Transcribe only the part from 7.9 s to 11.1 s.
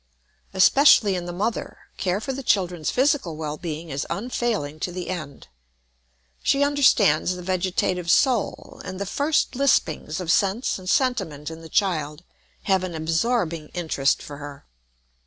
soul, and the first lispings of sense and